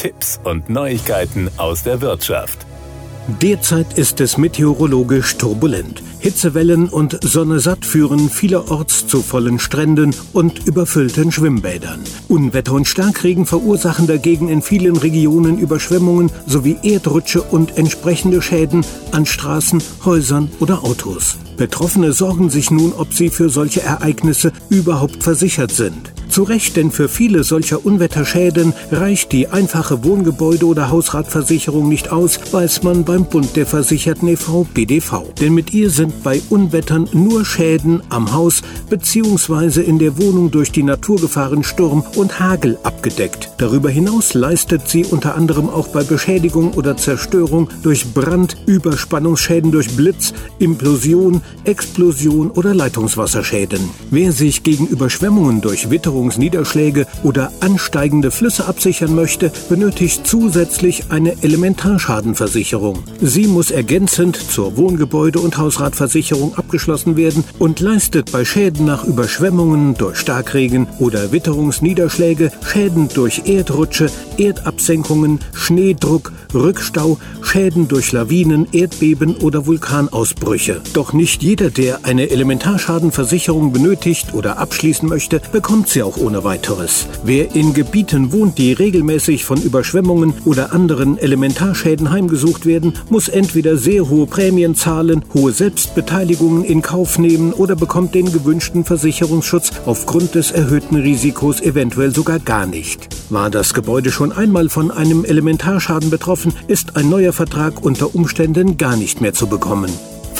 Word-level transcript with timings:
Tipps 0.00 0.40
und 0.44 0.70
Neuigkeiten 0.70 1.50
aus 1.58 1.82
der 1.82 2.00
Wirtschaft. 2.00 2.64
Derzeit 3.42 3.98
ist 3.98 4.18
es 4.22 4.38
meteorologisch 4.38 5.36
turbulent. 5.36 6.02
Hitzewellen 6.20 6.88
und 6.88 7.18
Sonne 7.22 7.60
satt 7.60 7.84
führen 7.84 8.30
vielerorts 8.30 9.06
zu 9.06 9.20
vollen 9.20 9.58
Stränden 9.58 10.14
und 10.32 10.66
überfüllten 10.66 11.30
Schwimmbädern. 11.30 12.00
Unwetter 12.28 12.72
und 12.72 12.88
Starkregen 12.88 13.44
verursachen 13.44 14.06
dagegen 14.06 14.48
in 14.48 14.62
vielen 14.62 14.96
Regionen 14.96 15.58
Überschwemmungen 15.58 16.32
sowie 16.46 16.78
Erdrutsche 16.82 17.42
und 17.42 17.76
entsprechende 17.76 18.40
Schäden 18.40 18.86
an 19.12 19.26
Straßen, 19.26 19.82
Häusern 20.06 20.50
oder 20.60 20.82
Autos. 20.82 21.36
Betroffene 21.58 22.14
sorgen 22.14 22.48
sich 22.48 22.70
nun, 22.70 22.94
ob 22.96 23.12
sie 23.12 23.28
für 23.28 23.50
solche 23.50 23.82
Ereignisse 23.82 24.50
überhaupt 24.70 25.22
versichert 25.22 25.72
sind. 25.72 26.10
Zu 26.30 26.44
Recht, 26.44 26.76
denn 26.76 26.92
für 26.92 27.08
viele 27.08 27.42
solcher 27.42 27.84
Unwetterschäden 27.84 28.72
reicht 28.92 29.32
die 29.32 29.48
einfache 29.48 30.04
Wohngebäude- 30.04 30.66
oder 30.66 30.88
Hausratversicherung 30.88 31.88
nicht 31.88 32.12
aus, 32.12 32.38
weiß 32.52 32.84
man 32.84 33.04
beim 33.04 33.24
Bund 33.24 33.56
der 33.56 33.66
Versicherten 33.66 34.28
e.V. 34.28 34.64
BDV. 34.72 35.24
Denn 35.40 35.54
mit 35.54 35.74
ihr 35.74 35.90
sind 35.90 36.22
bei 36.22 36.40
Unwettern 36.48 37.08
nur 37.12 37.44
Schäden 37.44 38.00
am 38.10 38.32
Haus 38.32 38.62
bzw. 38.88 39.80
in 39.80 39.98
der 39.98 40.18
Wohnung 40.18 40.52
durch 40.52 40.70
die 40.70 40.84
Naturgefahren 40.84 41.64
Sturm 41.64 42.04
und 42.14 42.38
Hagel 42.38 42.78
abgedeckt. 42.84 43.50
Darüber 43.58 43.90
hinaus 43.90 44.32
leistet 44.32 44.86
sie 44.86 45.04
unter 45.04 45.34
anderem 45.34 45.68
auch 45.68 45.88
bei 45.88 46.04
Beschädigung 46.04 46.74
oder 46.74 46.96
Zerstörung 46.96 47.68
durch 47.82 48.14
Brand, 48.14 48.56
Überspannungsschäden 48.66 49.72
durch 49.72 49.96
Blitz, 49.96 50.32
Implosion, 50.60 51.42
Explosion 51.64 52.52
oder 52.52 52.72
Leitungswasserschäden. 52.72 53.90
Wer 54.10 54.30
sich 54.30 54.62
gegen 54.62 54.86
Überschwemmungen 54.86 55.60
durch 55.60 55.90
Witterung 55.90 56.19
Niederschläge 56.28 57.06
oder 57.22 57.52
ansteigende 57.60 58.30
Flüsse 58.30 58.66
absichern 58.66 59.14
möchte, 59.14 59.50
benötigt 59.68 60.26
zusätzlich 60.26 61.04
eine 61.10 61.42
Elementarschadenversicherung. 61.42 63.02
Sie 63.20 63.46
muss 63.46 63.70
ergänzend 63.70 64.36
zur 64.36 64.76
Wohngebäude- 64.76 65.38
und 65.40 65.58
Hausratversicherung 65.58 66.54
abgeschlossen 66.56 67.16
werden 67.16 67.44
und 67.58 67.80
leistet 67.80 68.32
bei 68.32 68.44
Schäden 68.44 68.86
nach 68.86 69.04
Überschwemmungen 69.04 69.94
durch 69.94 70.18
Starkregen 70.18 70.86
oder 70.98 71.32
Witterungsniederschläge, 71.32 72.52
Schäden 72.66 73.08
durch 73.08 73.42
Erdrutsche, 73.46 74.10
Erdabsenkungen, 74.38 75.40
Schneedruck, 75.52 76.32
Rückstau, 76.54 77.18
Schäden 77.42 77.88
durch 77.88 78.12
Lawinen, 78.12 78.68
Erdbeben 78.72 79.36
oder 79.36 79.66
Vulkanausbrüche. 79.66 80.80
Doch 80.92 81.12
nicht 81.12 81.42
jeder, 81.42 81.70
der 81.70 82.04
eine 82.04 82.30
Elementarschadenversicherung 82.30 83.72
benötigt 83.72 84.34
oder 84.34 84.58
abschließen 84.58 85.08
möchte, 85.08 85.40
bekommt 85.52 85.88
sie 85.88 86.02
auch 86.10 86.16
ohne 86.16 86.42
weiteres. 86.42 87.06
Wer 87.24 87.54
in 87.54 87.72
Gebieten 87.72 88.32
wohnt, 88.32 88.58
die 88.58 88.72
regelmäßig 88.72 89.44
von 89.44 89.62
Überschwemmungen 89.62 90.34
oder 90.44 90.72
anderen 90.72 91.18
Elementarschäden 91.18 92.10
heimgesucht 92.10 92.66
werden, 92.66 92.94
muss 93.08 93.28
entweder 93.28 93.76
sehr 93.76 94.08
hohe 94.08 94.26
Prämien 94.26 94.74
zahlen, 94.74 95.24
hohe 95.34 95.52
Selbstbeteiligungen 95.52 96.64
in 96.64 96.82
Kauf 96.82 97.18
nehmen 97.18 97.52
oder 97.52 97.76
bekommt 97.76 98.14
den 98.14 98.32
gewünschten 98.32 98.84
Versicherungsschutz 98.84 99.70
aufgrund 99.86 100.34
des 100.34 100.50
erhöhten 100.50 100.96
Risikos 100.96 101.60
eventuell 101.60 102.12
sogar 102.12 102.40
gar 102.40 102.66
nicht. 102.66 103.08
War 103.30 103.50
das 103.50 103.72
Gebäude 103.72 104.10
schon 104.10 104.32
einmal 104.32 104.68
von 104.68 104.90
einem 104.90 105.24
Elementarschaden 105.24 106.10
betroffen, 106.10 106.52
ist 106.66 106.96
ein 106.96 107.08
neuer 107.08 107.32
Vertrag 107.32 107.84
unter 107.84 108.14
Umständen 108.14 108.76
gar 108.76 108.96
nicht 108.96 109.20
mehr 109.20 109.32
zu 109.32 109.46
bekommen. 109.46 109.90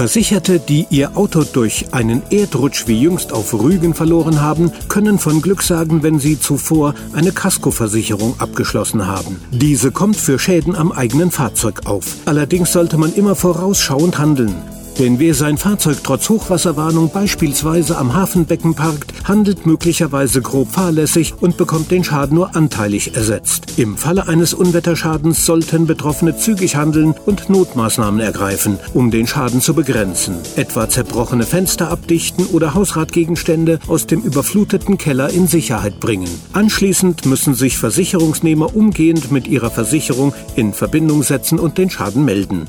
Versicherte, 0.01 0.59
die 0.61 0.87
ihr 0.89 1.15
Auto 1.19 1.45
durch 1.45 1.93
einen 1.93 2.23
Erdrutsch 2.31 2.87
wie 2.87 2.99
jüngst 2.99 3.35
auf 3.35 3.53
Rügen 3.53 3.93
verloren 3.93 4.41
haben, 4.41 4.73
können 4.89 5.19
von 5.19 5.43
Glück 5.43 5.63
sagen, 5.63 6.03
wenn 6.03 6.19
sie 6.19 6.41
zuvor 6.41 6.95
eine 7.13 7.33
Kaskoversicherung 7.33 8.41
abgeschlossen 8.41 9.07
haben. 9.07 9.43
Diese 9.51 9.93
kommt 9.93 10.17
für 10.17 10.39
Schäden 10.39 10.75
am 10.75 10.91
eigenen 10.91 11.31
Fahrzeug 11.31 11.83
auf. 11.85 12.17
Allerdings 12.25 12.73
sollte 12.73 12.97
man 12.97 13.13
immer 13.13 13.35
vorausschauend 13.35 14.17
handeln. 14.17 14.55
Denn 15.01 15.19
wer 15.19 15.33
sein 15.33 15.57
Fahrzeug 15.57 16.05
trotz 16.05 16.29
Hochwasserwarnung 16.29 17.11
beispielsweise 17.11 17.97
am 17.97 18.13
Hafenbecken 18.13 18.75
parkt, 18.75 19.15
handelt 19.25 19.65
möglicherweise 19.65 20.43
grob 20.43 20.73
fahrlässig 20.73 21.33
und 21.41 21.57
bekommt 21.57 21.91
den 21.91 22.05
Schaden 22.05 22.35
nur 22.35 22.55
anteilig 22.55 23.17
ersetzt. 23.17 23.79
Im 23.79 23.97
Falle 23.97 24.29
eines 24.29 24.53
Unwetterschadens 24.53 25.47
sollten 25.47 25.87
Betroffene 25.87 26.37
zügig 26.37 26.77
handeln 26.77 27.15
und 27.25 27.49
Notmaßnahmen 27.49 28.21
ergreifen, 28.21 28.79
um 28.93 29.11
den 29.11 29.27
Schaden 29.27 29.63
zu 29.63 29.73
begrenzen. 29.73 30.37
Etwa 30.57 30.87
zerbrochene 30.87 31.45
Fenster 31.45 31.91
abdichten 31.91 32.45
oder 32.49 32.75
Hausratgegenstände 32.75 33.79
aus 33.89 34.07
dem 34.07 34.21
überfluteten 34.21 34.99
Keller 34.99 35.31
in 35.31 35.47
Sicherheit 35.47 35.99
bringen. 35.99 36.29
Anschließend 36.53 37.25
müssen 37.25 37.55
sich 37.55 37.79
Versicherungsnehmer 37.79 38.77
umgehend 38.77 39.33
mit 39.33 39.49
ihrer 39.49 39.71
Versicherung 39.71 40.35
in 40.57 40.75
Verbindung 40.75 41.23
setzen 41.23 41.59
und 41.59 41.79
den 41.79 41.89
Schaden 41.89 42.27
melden. 42.27 42.69